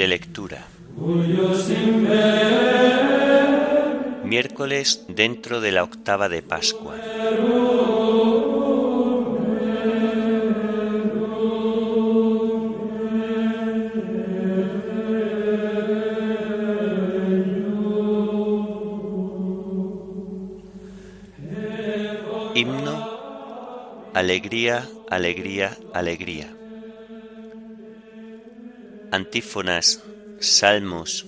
[0.00, 0.64] De lectura.
[4.24, 6.96] Miércoles dentro de la octava de Pascua.
[22.54, 26.59] Himno, alegría, alegría, alegría.
[29.12, 30.02] Antífonas,
[30.38, 31.26] salmos,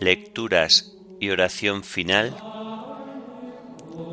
[0.00, 2.34] lecturas y oración final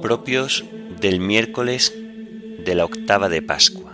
[0.02, 0.66] propios
[1.00, 3.92] del miércoles de la octava de Pascua.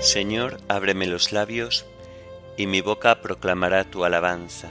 [0.00, 1.84] Señor, ábreme los labios,
[2.56, 4.70] y mi boca proclamará tu alabanza.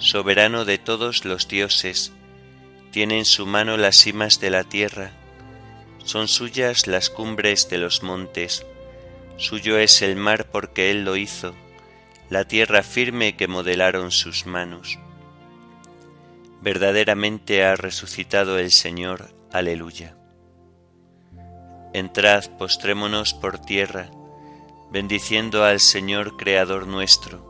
[0.00, 2.12] soberano de todos los dioses,
[2.90, 5.12] tiene en su mano las cimas de la tierra,
[6.04, 8.66] son suyas las cumbres de los montes,
[9.36, 11.54] suyo es el mar porque él lo hizo,
[12.30, 14.98] la tierra firme que modelaron sus manos.
[16.62, 20.16] Verdaderamente ha resucitado el Señor, aleluya.
[21.92, 24.10] Entrad, postrémonos por tierra,
[24.90, 27.49] bendiciendo al Señor Creador nuestro,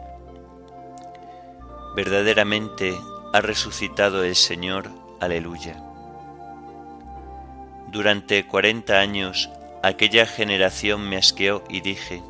[1.95, 2.97] Verdaderamente
[3.33, 5.83] ha resucitado el Señor, aleluya.
[7.87, 9.49] Durante cuarenta años
[9.83, 12.23] aquella generación me asqueó y dije,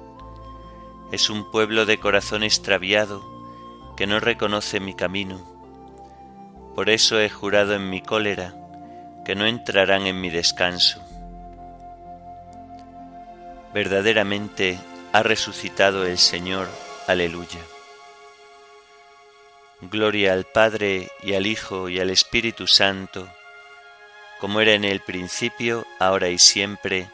[1.12, 3.24] es un pueblo de corazón extraviado
[3.96, 5.40] que no reconoce mi camino.
[6.74, 8.56] Por eso he jurado en mi cólera
[9.26, 11.04] que no entrarán en mi descanso.
[13.74, 14.80] Verdaderamente
[15.14, 16.68] ha resucitado el Señor,
[17.08, 17.60] aleluya.
[19.82, 23.28] Gloria al Padre y al Hijo y al Espíritu Santo,
[24.40, 27.10] como era en el principio, ahora y siempre,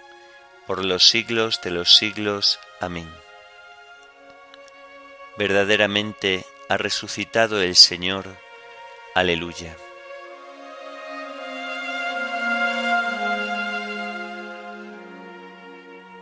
[0.66, 2.60] por los siglos de los siglos.
[2.82, 3.10] Amén.
[5.38, 8.26] Verdaderamente ha resucitado el Señor.
[9.16, 9.74] Aleluya.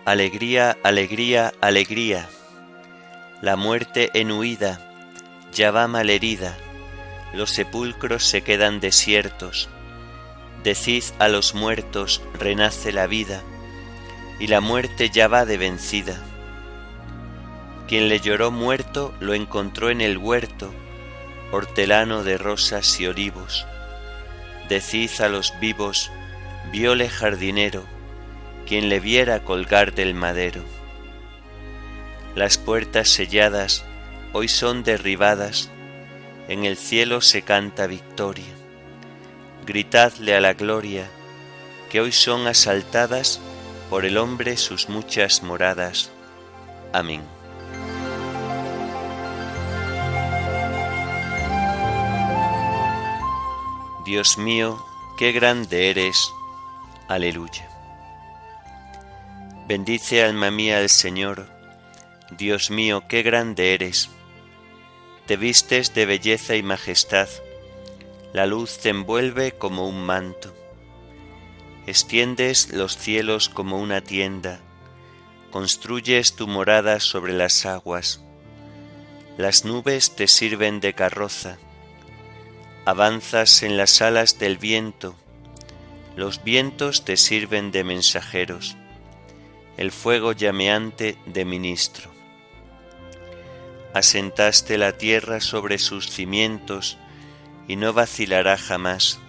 [0.06, 2.30] Alegría, alegría, alegría.
[3.42, 4.85] La muerte en huida
[5.56, 6.58] ya va malherida,
[7.34, 9.70] los sepulcros se quedan desiertos.
[10.64, 13.42] Decid a los muertos, renace la vida,
[14.38, 16.22] y la muerte ya va de vencida.
[17.88, 20.74] Quien le lloró muerto lo encontró en el huerto,
[21.52, 23.66] hortelano de rosas y olivos.
[24.68, 26.12] Decid a los vivos,
[26.72, 27.84] viole jardinero,
[28.68, 30.64] quien le viera colgar del madero.
[32.36, 33.86] Las puertas selladas
[34.38, 35.70] hoy son derribadas,
[36.50, 38.54] en el cielo se canta victoria.
[39.66, 41.10] Gritadle a la gloria,
[41.90, 43.40] que hoy son asaltadas
[43.90, 46.12] por el hombre sus muchas moradas.
[46.92, 47.22] Amén.
[54.06, 54.86] Dios mío,
[55.18, 56.30] qué grande eres.
[57.08, 57.70] Aleluya.
[59.66, 61.48] Bendice alma mía al Señor.
[62.32, 64.10] Dios mío, qué grande eres
[65.26, 67.28] te vistes de belleza y majestad,
[68.32, 70.54] la luz te envuelve como un manto,
[71.88, 74.60] extiendes los cielos como una tienda,
[75.50, 78.22] construyes tu morada sobre las aguas,
[79.38, 81.58] las nubes te sirven de carroza,
[82.86, 85.16] avanzas en las alas del viento,
[86.16, 88.78] los vientos te sirven de mensajeros,
[89.78, 92.15] el fuego llameante de ministro
[93.96, 96.98] asentaste la tierra sobre sus cimientos
[97.66, 99.22] y no vacilará jamás.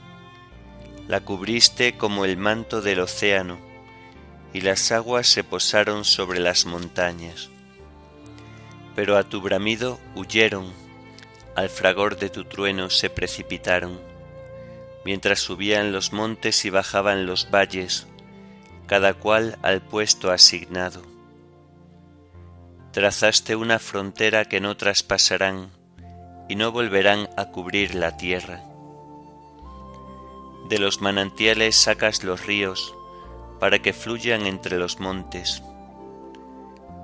[1.07, 3.61] La cubriste como el manto del océano,
[4.53, 7.49] y las aguas se posaron sobre las montañas.
[8.97, 10.73] Pero a tu bramido huyeron,
[11.55, 14.01] al fragor de tu trueno se precipitaron,
[15.05, 18.09] mientras subían los montes y bajaban los valles,
[18.89, 21.16] cada cual al puesto asignado.
[22.97, 25.69] Trazaste una frontera que no traspasarán
[26.49, 28.63] y no volverán a cubrir la tierra.
[30.71, 32.95] De los manantiales sacas los ríos
[33.61, 35.63] para que fluyan entre los montes.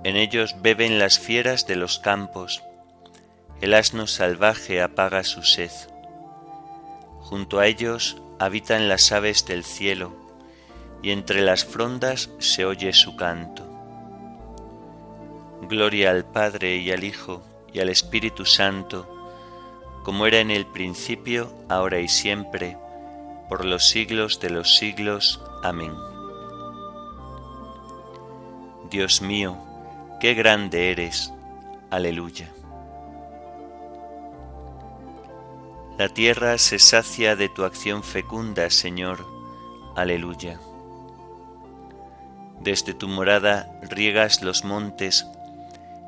[0.03, 2.63] En ellos beben las fieras de los campos,
[3.61, 5.73] el asno salvaje apaga su sed.
[7.21, 10.17] Junto a ellos habitan las aves del cielo,
[11.03, 13.72] y entre las frondas se oye su canto.
[15.63, 17.43] Gloria al Padre y al Hijo
[17.73, 19.09] y al Espíritu Santo,
[20.03, 22.77] como era en el principio, ahora y siempre,
[23.49, 25.41] por los siglos de los siglos.
[25.63, 25.95] Amén.
[28.91, 29.57] Dios mío,
[30.21, 31.33] qué grande eres.
[31.91, 32.51] Aleluya.
[35.97, 39.25] La tierra se sacia de tu acción fecunda, Señor.
[39.95, 40.59] Aleluya.
[42.61, 45.27] Desde tu morada riegas los montes,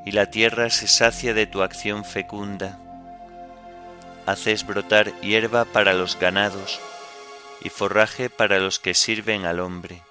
[0.04, 2.78] y la tierra se sacia de tu acción fecunda.
[4.26, 6.80] Haces brotar hierba para los ganados
[7.60, 10.02] y forraje para los que sirven al hombre.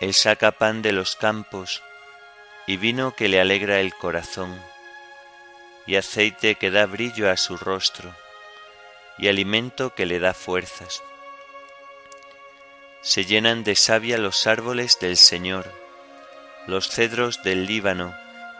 [0.00, 1.82] Él saca pan de los campos
[2.66, 4.60] y vino que le alegra el corazón,
[5.86, 8.14] y aceite que da brillo a su rostro,
[9.16, 11.02] y alimento que le da fuerzas
[13.00, 15.72] se llenan de savia los árboles del Señor,
[16.66, 18.14] los cedros del Líbano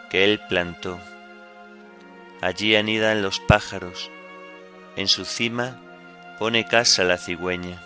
[0.09, 0.99] que Él plantó.
[2.41, 4.09] Allí anidan los pájaros,
[4.95, 5.77] en su cima
[6.39, 7.81] pone casa la cigüeña.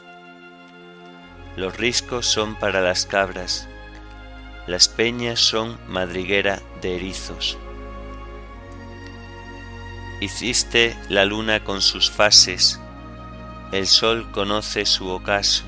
[1.56, 3.68] Los riscos son para las cabras,
[4.68, 7.58] las peñas son madriguera de erizos.
[10.22, 12.80] Hiciste la luna con sus fases,
[13.72, 15.66] el sol conoce su ocaso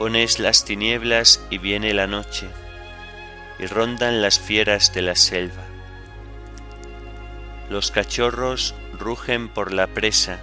[0.00, 2.48] Pones las tinieblas y viene la noche,
[3.60, 5.64] y rondan las fieras de la selva.
[7.68, 10.40] Los cachorros rugen por la presa,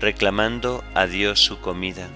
[0.00, 2.08] reclamando a Dios su comida.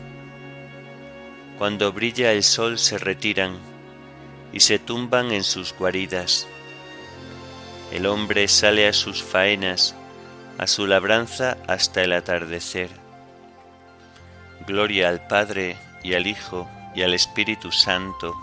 [1.58, 3.58] Cuando brilla el sol se retiran
[4.52, 6.46] y se tumban en sus guaridas.
[7.92, 9.94] El hombre sale a sus faenas,
[10.58, 12.90] a su labranza hasta el atardecer.
[14.66, 18.34] Gloria al Padre, y al Hijo y al Espíritu Santo,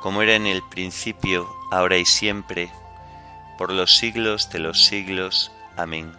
[0.00, 2.70] como era en el principio, ahora y siempre,
[3.58, 5.52] por los siglos de los siglos.
[5.76, 6.12] Amén.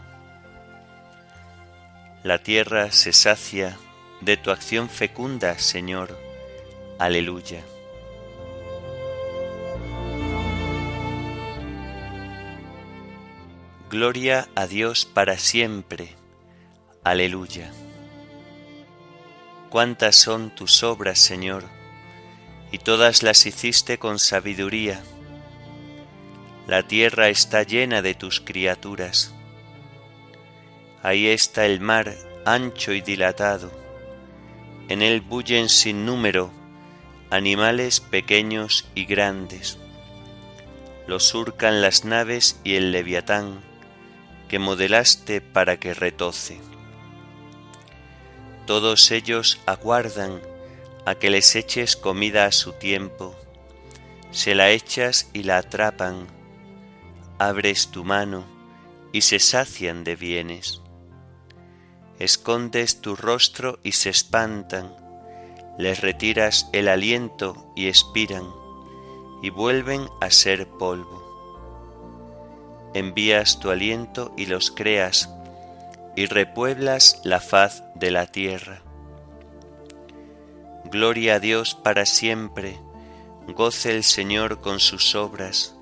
[2.24, 3.78] La tierra se sacia
[4.22, 6.18] de tu acción fecunda, Señor.
[7.00, 7.62] Aleluya.
[13.90, 16.16] Gloria a Dios para siempre.
[17.04, 17.72] Aleluya
[19.72, 21.64] cuántas son tus obras, Señor,
[22.72, 25.02] y todas las hiciste con sabiduría.
[26.68, 29.34] La tierra está llena de tus criaturas.
[31.04, 33.72] Ahí está el mar ancho y dilatado.
[34.88, 36.52] En él bullen sin número
[37.32, 39.78] animales pequeños y grandes.
[41.08, 43.62] Lo surcan las naves y el leviatán
[44.50, 46.60] que modelaste para que retoce.
[48.68, 50.42] Todos ellos aguardan
[51.06, 53.36] a que les eches comida a su tiempo.
[54.32, 56.28] Se la echas y la atrapan.
[57.40, 58.46] Abres tu mano
[59.12, 60.82] y se sacian de bienes.
[62.20, 64.96] Escondes tu rostro y se espantan.
[65.78, 68.48] Les retiras el aliento y expiran
[69.42, 71.20] y vuelven a ser polvo.
[72.94, 75.30] Envías tu aliento y los creas
[76.16, 78.84] y repueblas la faz de la tierra.
[80.92, 82.78] Gloria a Dios para siempre,
[83.48, 85.74] goce el Señor con sus obras.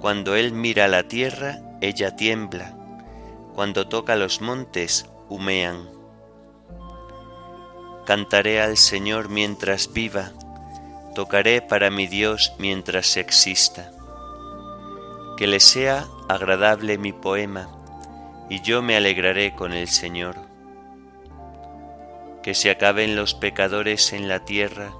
[0.00, 2.76] Cuando Él mira la tierra, ella tiembla,
[3.52, 5.88] cuando toca los montes, humean.
[8.06, 10.30] Cantaré al Señor mientras viva,
[11.16, 13.90] tocaré para mi Dios mientras exista.
[15.36, 17.68] Que le sea agradable mi poema,
[18.48, 20.36] y yo me alegraré con el Señor.
[22.42, 24.92] Que se acaben los pecadores en la tierra,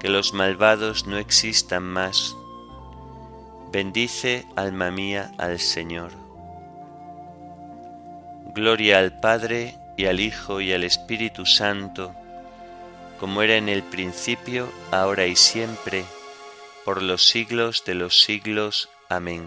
[0.00, 2.36] que los malvados no existan más.
[3.72, 6.12] Bendice, alma mía, al Señor.
[8.54, 12.14] Gloria al Padre y al Hijo y al Espíritu Santo,
[13.18, 16.04] como era en el principio, ahora y siempre,
[16.84, 18.90] por los siglos de los siglos.
[19.08, 19.46] Amén.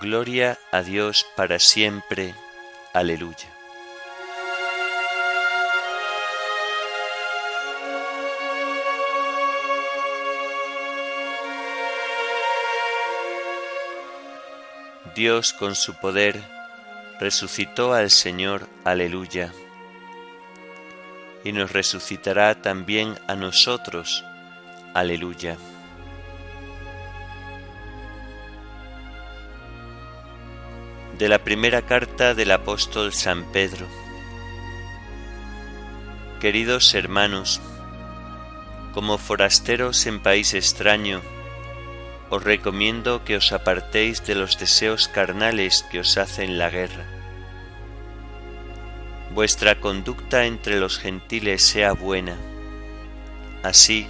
[0.00, 2.34] Gloria a Dios para siempre.
[2.92, 3.55] Aleluya.
[15.16, 16.42] Dios con su poder
[17.18, 19.50] resucitó al Señor, aleluya,
[21.42, 24.22] y nos resucitará también a nosotros,
[24.92, 25.56] aleluya.
[31.18, 33.86] De la primera carta del apóstol San Pedro
[36.40, 37.62] Queridos hermanos,
[38.92, 41.22] como forasteros en país extraño,
[42.30, 47.04] os recomiendo que os apartéis de los deseos carnales que os hacen la guerra.
[49.32, 52.36] Vuestra conducta entre los gentiles sea buena.
[53.62, 54.06] Así,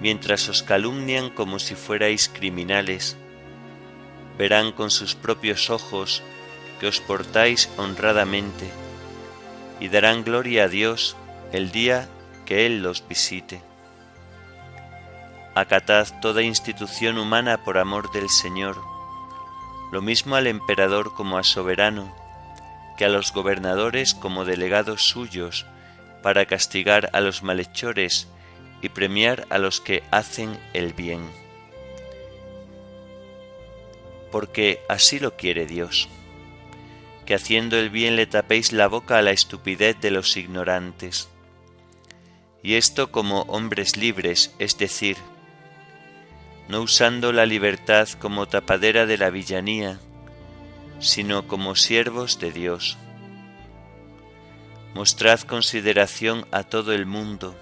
[0.00, 3.16] mientras os calumnian como si fuerais criminales,
[4.36, 6.22] verán con sus propios ojos
[6.80, 8.70] que os portáis honradamente
[9.80, 11.16] y darán gloria a Dios
[11.52, 12.08] el día
[12.46, 13.60] que Él los visite
[15.54, 18.80] acatad toda institución humana por amor del Señor,
[19.90, 22.14] lo mismo al emperador como a soberano,
[22.96, 25.66] que a los gobernadores como delegados suyos,
[26.22, 28.28] para castigar a los malhechores
[28.82, 31.20] y premiar a los que hacen el bien.
[34.30, 36.08] Porque así lo quiere Dios,
[37.24, 41.28] que haciendo el bien le tapéis la boca a la estupidez de los ignorantes.
[42.62, 45.16] Y esto como hombres libres, es decir,
[46.68, 49.98] no usando la libertad como tapadera de la villanía,
[51.00, 52.98] sino como siervos de Dios.
[54.94, 57.56] Mostrad consideración a todo el mundo,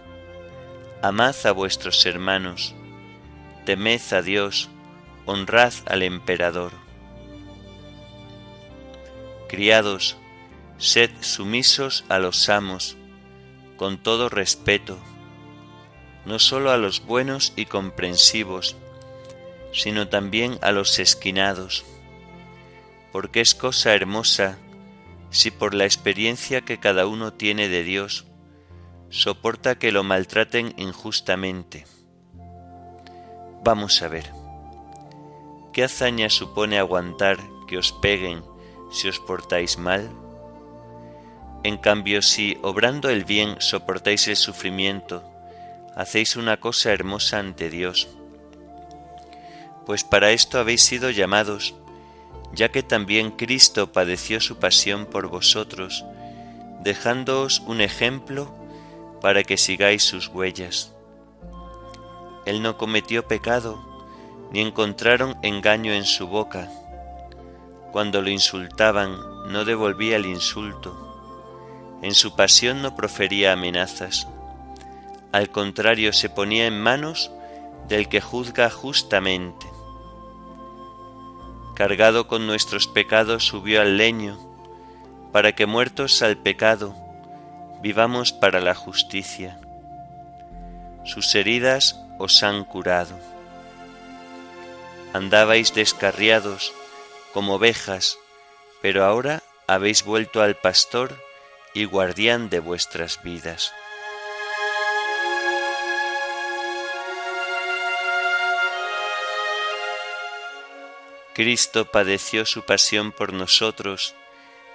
[1.02, 2.74] amad a vuestros hermanos,
[3.64, 4.68] temed a Dios,
[5.24, 6.72] honrad al emperador.
[9.48, 10.16] Criados,
[10.78, 12.96] sed sumisos a los amos,
[13.76, 14.98] con todo respeto,
[16.24, 18.76] no sólo a los buenos y comprensivos,
[19.76, 21.84] sino también a los esquinados,
[23.12, 24.58] porque es cosa hermosa
[25.28, 28.24] si por la experiencia que cada uno tiene de Dios
[29.10, 31.86] soporta que lo maltraten injustamente.
[33.62, 34.32] Vamos a ver,
[35.74, 37.36] ¿qué hazaña supone aguantar
[37.68, 38.42] que os peguen
[38.90, 40.10] si os portáis mal?
[41.64, 45.22] En cambio, si, obrando el bien, soportáis el sufrimiento,
[45.94, 48.08] hacéis una cosa hermosa ante Dios
[49.86, 51.76] pues para esto habéis sido llamados,
[52.52, 56.04] ya que también Cristo padeció su pasión por vosotros,
[56.82, 58.52] dejándoos un ejemplo
[59.20, 60.92] para que sigáis sus huellas.
[62.46, 63.78] Él no cometió pecado,
[64.50, 66.68] ni encontraron engaño en su boca.
[67.92, 69.16] Cuando lo insultaban,
[69.52, 71.04] no devolvía el insulto.
[72.02, 74.26] En su pasión no profería amenazas.
[75.32, 77.30] Al contrario, se ponía en manos
[77.88, 79.75] del que juzga justamente
[81.76, 84.38] cargado con nuestros pecados, subió al leño,
[85.30, 86.96] para que muertos al pecado,
[87.82, 89.60] vivamos para la justicia.
[91.04, 93.18] Sus heridas os han curado.
[95.12, 96.72] Andabais descarriados
[97.34, 98.18] como ovejas,
[98.80, 101.22] pero ahora habéis vuelto al pastor
[101.74, 103.74] y guardián de vuestras vidas.
[111.36, 114.14] Cristo padeció su pasión por nosotros,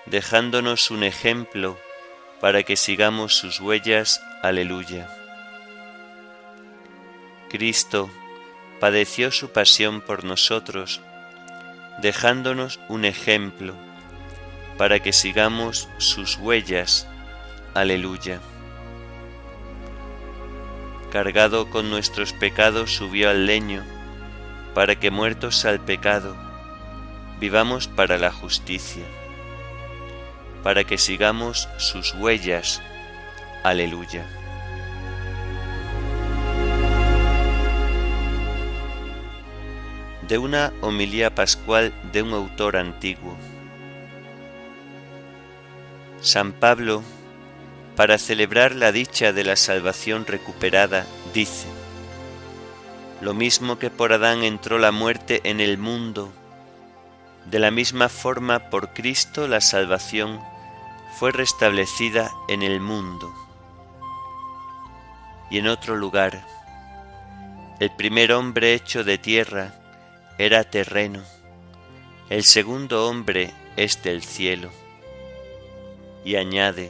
[0.05, 1.79] dejándonos un ejemplo
[2.39, 4.21] para que sigamos sus huellas.
[4.43, 5.09] Aleluya.
[7.49, 8.11] Cristo
[8.79, 11.01] padeció su pasión por nosotros,
[11.99, 13.73] dejándonos un ejemplo
[14.77, 17.07] para que sigamos sus huellas.
[17.73, 18.39] Aleluya.
[21.11, 23.83] Cargado con nuestros pecados subió al leño,
[24.75, 26.50] para que muertos al pecado,
[27.41, 29.03] vivamos para la justicia,
[30.61, 32.83] para que sigamos sus huellas.
[33.63, 34.27] Aleluya.
[40.27, 43.35] De una homilía pascual de un autor antiguo.
[46.21, 47.01] San Pablo,
[47.95, 51.65] para celebrar la dicha de la salvación recuperada, dice,
[53.19, 56.31] Lo mismo que por Adán entró la muerte en el mundo,
[57.51, 60.39] De la misma forma, por Cristo la salvación
[61.19, 63.29] fue restablecida en el mundo.
[65.49, 66.47] Y en otro lugar,
[67.81, 69.73] el primer hombre hecho de tierra
[70.37, 71.23] era terreno,
[72.29, 74.69] el segundo hombre es del cielo.
[76.23, 76.89] Y añade,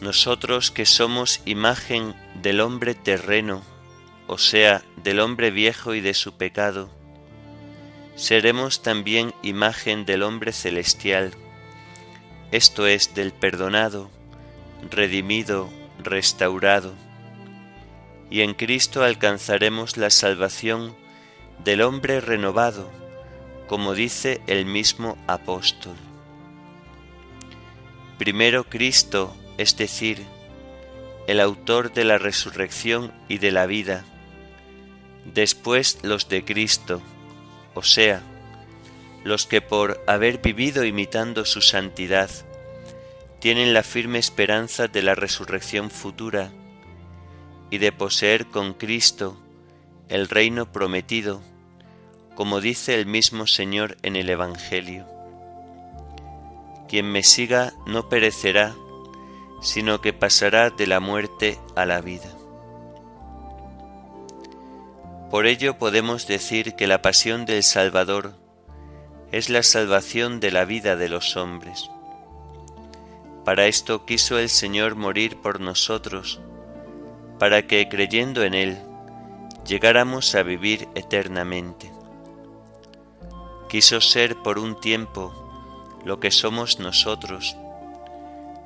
[0.00, 3.64] nosotros que somos imagen del hombre terreno,
[4.28, 6.88] o sea, del hombre viejo y de su pecado,
[8.18, 11.30] seremos también imagen del hombre celestial,
[12.50, 14.10] esto es, del perdonado,
[14.90, 15.70] redimido,
[16.02, 16.94] restaurado,
[18.28, 20.96] y en Cristo alcanzaremos la salvación
[21.62, 22.90] del hombre renovado,
[23.68, 25.94] como dice el mismo apóstol.
[28.18, 30.26] Primero Cristo, es decir,
[31.28, 34.04] el autor de la resurrección y de la vida,
[35.24, 37.00] después los de Cristo,
[37.74, 38.22] o sea,
[39.24, 42.30] los que por haber vivido imitando su santidad,
[43.40, 46.50] tienen la firme esperanza de la resurrección futura
[47.70, 49.38] y de poseer con Cristo
[50.08, 51.40] el reino prometido,
[52.34, 55.06] como dice el mismo Señor en el Evangelio.
[56.88, 58.74] Quien me siga no perecerá,
[59.60, 62.37] sino que pasará de la muerte a la vida.
[65.30, 68.32] Por ello podemos decir que la pasión del Salvador
[69.30, 71.90] es la salvación de la vida de los hombres.
[73.44, 76.40] Para esto quiso el Señor morir por nosotros,
[77.38, 78.78] para que creyendo en Él
[79.66, 81.92] llegáramos a vivir eternamente.
[83.68, 85.34] Quiso ser por un tiempo
[86.06, 87.54] lo que somos nosotros,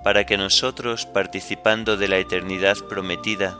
[0.05, 3.59] para que nosotros, participando de la eternidad prometida,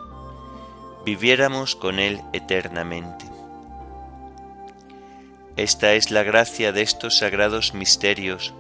[1.05, 3.25] viviéramos con Él eternamente.
[5.57, 8.55] Esta es la gracia de estos sagrados misterios,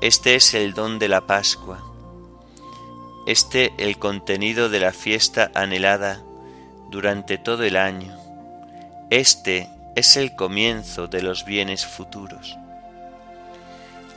[0.00, 1.82] este es el don de la Pascua,
[3.26, 6.22] este el contenido de la fiesta anhelada
[6.90, 8.16] durante todo el año,
[9.10, 12.56] este es el comienzo de los bienes futuros.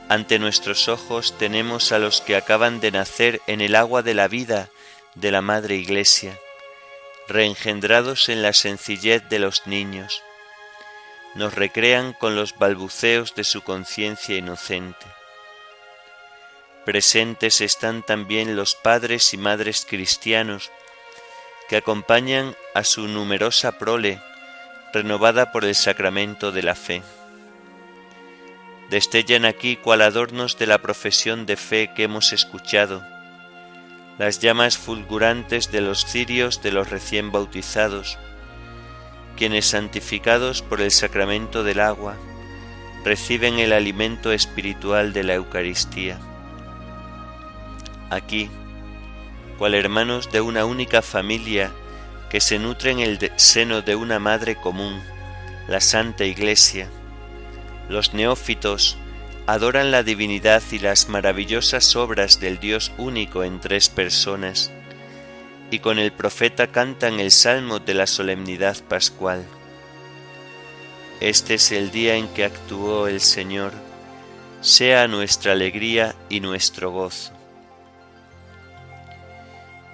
[0.08, 4.28] Ante nuestros ojos tenemos a los que acaban de nacer en el agua de la
[4.28, 4.68] vida
[5.14, 6.38] de la Madre Iglesia,
[7.28, 10.22] reengendrados en la sencillez de los niños,
[11.34, 15.06] nos recrean con los balbuceos de su conciencia inocente.
[16.84, 20.70] Presentes están también los padres y madres cristianos
[21.68, 24.20] que acompañan a su numerosa prole
[24.92, 27.02] renovada por el sacramento de la fe.
[28.88, 33.06] Destellan aquí cual adornos de la profesión de fe que hemos escuchado,
[34.18, 38.18] las llamas fulgurantes de los cirios de los recién bautizados,
[39.36, 42.16] quienes santificados por el sacramento del agua,
[43.04, 46.18] reciben el alimento espiritual de la Eucaristía.
[48.10, 48.50] Aquí,
[49.56, 51.70] cual hermanos de una única familia
[52.28, 55.00] que se nutren en el seno de una madre común,
[55.68, 56.88] la Santa Iglesia,
[57.88, 58.98] los neófitos
[59.48, 64.70] adoran la divinidad y las maravillosas obras del Dios único en tres personas,
[65.70, 69.46] y con el profeta cantan el salmo de la solemnidad pascual.
[71.20, 73.72] Este es el día en que actuó el Señor,
[74.60, 77.32] sea nuestra alegría y nuestro gozo.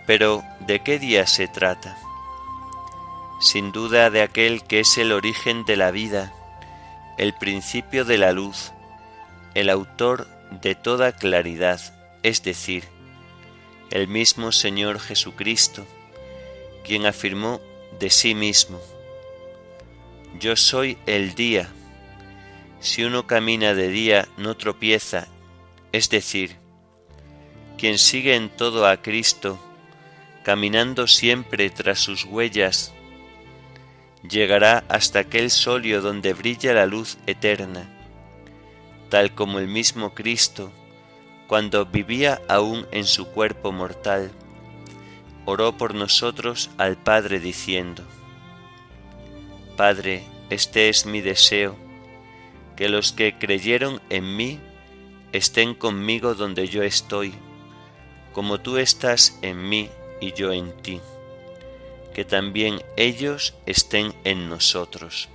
[0.05, 1.97] Pero, ¿de qué día se trata?
[3.41, 6.33] Sin duda de aquel que es el origen de la vida,
[7.19, 8.74] el principio de la luz,
[9.55, 10.27] el autor
[10.63, 11.81] de toda claridad,
[12.23, 12.85] es decir,
[13.91, 15.87] el mismo Señor Jesucristo,
[16.85, 17.61] quien afirmó
[17.99, 18.81] de sí mismo,
[20.41, 21.69] Yo soy el día,
[22.81, 25.29] si uno camina de día no tropieza,
[25.93, 26.57] es decir,
[27.79, 29.61] quien sigue en todo a Cristo,
[30.43, 32.93] caminando siempre tras sus huellas,
[34.29, 37.94] llegará hasta aquel solio donde brilla la luz eterna,
[39.15, 40.73] tal como el mismo Cristo,
[41.47, 44.33] cuando vivía aún en su cuerpo mortal,
[45.45, 48.03] oró por nosotros al Padre diciendo,
[49.77, 51.77] Padre, este es mi deseo,
[52.75, 54.59] que los que creyeron en mí
[55.31, 57.35] estén conmigo donde yo estoy,
[58.33, 61.01] como tú estás en mí y yo en ti
[62.13, 65.29] que también ellos estén en nosotros.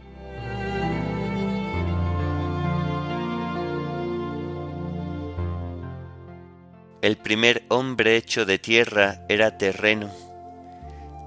[7.01, 10.11] El primer hombre hecho de tierra era terreno,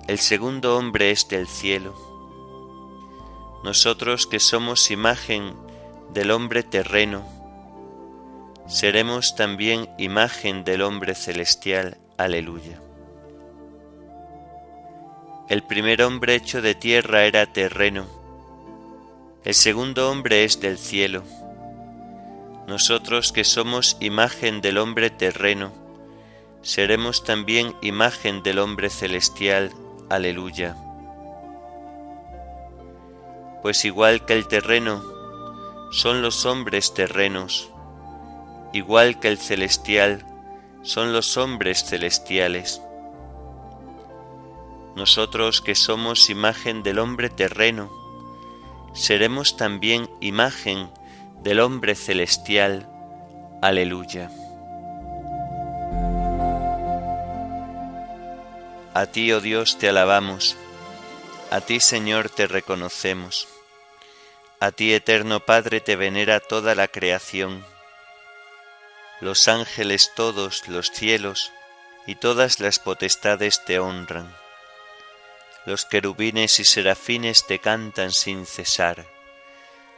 [0.07, 1.95] el segundo hombre es del cielo.
[3.65, 5.55] Nosotros que somos imagen
[6.13, 7.25] del hombre terreno,
[8.67, 11.97] seremos también imagen del hombre celestial.
[12.19, 12.83] Aleluya.
[15.49, 18.05] El primer hombre hecho de tierra era terreno,
[19.45, 21.23] el segundo hombre es del cielo.
[22.67, 25.73] Nosotros que somos imagen del hombre terreno,
[26.63, 29.73] seremos también imagen del hombre celestial.
[30.09, 30.77] Aleluya.
[33.63, 35.03] Pues igual que el terreno,
[35.91, 37.69] son los hombres terrenos,
[38.73, 40.25] igual que el celestial,
[40.83, 42.81] son los hombres celestiales.
[44.97, 47.91] Nosotros que somos imagen del hombre terreno,
[48.95, 50.91] seremos también imagen
[51.43, 52.89] del hombre celestial.
[53.61, 54.31] Aleluya.
[58.95, 60.57] A ti, oh Dios, te alabamos,
[61.51, 63.49] a ti, Señor, te reconocemos,
[64.61, 67.65] a ti, eterno Padre, te venera toda la creación,
[69.21, 71.53] los ángeles todos, los cielos
[72.07, 74.31] y todas las potestades te honran,
[75.65, 79.07] los querubines y serafines te cantan sin cesar,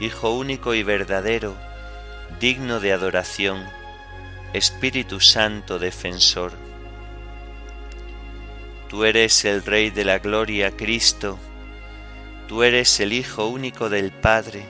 [0.00, 1.56] Hijo único y verdadero,
[2.40, 3.64] digno de adoración,
[4.52, 6.52] Espíritu Santo defensor.
[8.88, 11.38] Tú eres el Rey de la Gloria, Cristo,
[12.46, 14.64] tú eres el Hijo único del Padre,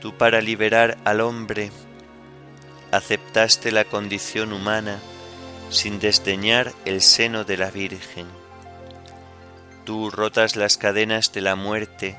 [0.00, 1.70] tú para liberar al hombre
[2.92, 5.00] aceptaste la condición humana
[5.70, 8.26] sin desdeñar el seno de la Virgen.
[9.84, 12.18] Tú rotas las cadenas de la muerte,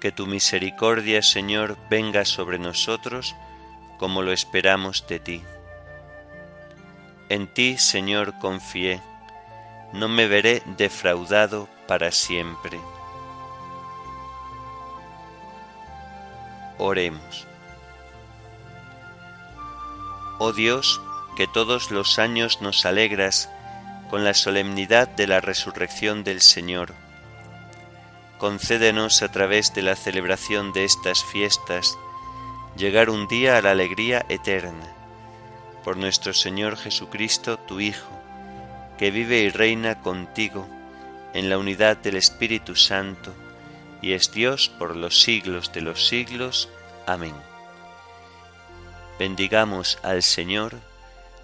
[0.00, 3.36] que tu misericordia, Señor, venga sobre nosotros
[3.98, 5.42] como lo esperamos de ti.
[7.28, 9.00] En ti, Señor, confié,
[9.92, 12.80] no me veré defraudado para siempre.
[16.78, 17.46] Oremos.
[20.38, 21.00] Oh Dios,
[21.36, 23.50] que todos los años nos alegras
[24.08, 26.94] con la solemnidad de la resurrección del Señor
[28.40, 31.98] concédenos a través de la celebración de estas fiestas
[32.74, 34.96] llegar un día a la alegría eterna.
[35.84, 38.10] Por nuestro Señor Jesucristo, tu Hijo,
[38.98, 40.66] que vive y reina contigo
[41.34, 43.34] en la unidad del Espíritu Santo,
[44.00, 46.70] y es Dios por los siglos de los siglos.
[47.06, 47.34] Amén.
[49.18, 50.76] Bendigamos al Señor,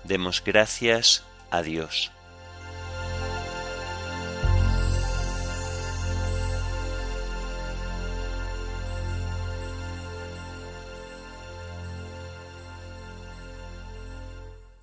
[0.05, 2.11] demos gracias a Dios.